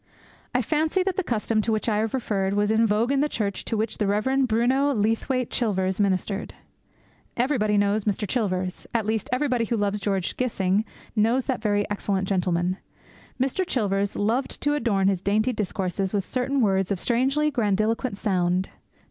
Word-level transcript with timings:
I 0.55 0.63
fancy 0.63 1.03
that 1.03 1.15
the 1.15 1.23
custom 1.23 1.61
to 1.61 1.71
which 1.71 1.87
I 1.87 1.97
have 1.99 2.15
referred 2.15 2.55
was 2.55 2.71
in 2.71 2.87
vogue 2.87 3.11
in 3.11 3.19
the 3.21 3.29
church 3.29 3.63
to 3.65 3.77
which 3.77 3.99
the 3.99 4.07
Rev. 4.07 4.47
Bruno 4.47 4.91
Leathwaite 4.95 5.51
Chilvers 5.51 5.99
ministered. 5.99 6.55
Everybody 7.37 7.77
knows 7.77 8.05
Mr. 8.05 8.27
Chilvers; 8.27 8.87
at 8.95 9.05
least 9.05 9.29
everybody 9.31 9.65
who 9.65 9.77
loves 9.77 9.99
George 9.99 10.35
Gissing 10.37 10.85
knows 11.15 11.45
that 11.45 11.61
very 11.61 11.87
excellent 11.91 12.27
gentleman. 12.27 12.77
Mr. 13.39 13.63
Chilvers 13.63 14.15
loved 14.15 14.59
to 14.61 14.73
adorn 14.73 15.07
his 15.07 15.21
dainty 15.21 15.53
discourses 15.53 16.15
with 16.15 16.25
certain 16.25 16.61
words 16.61 16.89
of 16.89 16.99
strangely 16.99 17.51
grandiloquent 17.51 18.17
sound. 18.17 18.69